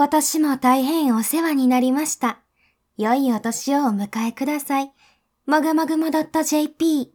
[0.00, 2.40] 今年も大変お世話になりました。
[2.96, 4.90] 良いお年をお迎えください。
[5.46, 7.12] もぐもぐも .jp